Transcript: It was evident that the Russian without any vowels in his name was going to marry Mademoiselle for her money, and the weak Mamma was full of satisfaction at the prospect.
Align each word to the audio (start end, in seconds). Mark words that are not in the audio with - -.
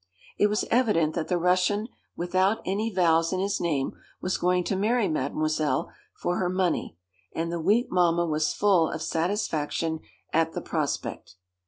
It 0.39 0.47
was 0.47 0.65
evident 0.71 1.13
that 1.13 1.27
the 1.27 1.37
Russian 1.37 1.87
without 2.15 2.63
any 2.65 2.91
vowels 2.91 3.31
in 3.31 3.39
his 3.39 3.61
name 3.61 3.91
was 4.19 4.35
going 4.39 4.63
to 4.63 4.75
marry 4.75 5.07
Mademoiselle 5.07 5.91
for 6.15 6.39
her 6.39 6.49
money, 6.49 6.97
and 7.35 7.51
the 7.51 7.61
weak 7.61 7.91
Mamma 7.91 8.25
was 8.25 8.51
full 8.51 8.89
of 8.89 9.03
satisfaction 9.03 9.99
at 10.33 10.53
the 10.53 10.61
prospect. 10.61 11.35